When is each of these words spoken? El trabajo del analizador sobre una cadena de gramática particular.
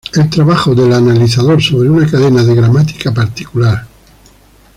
El 0.15 0.31
trabajo 0.31 0.73
del 0.73 0.93
analizador 0.93 1.61
sobre 1.61 1.87
una 1.87 2.09
cadena 2.09 2.43
de 2.43 2.55
gramática 2.55 3.13
particular. 3.13 3.85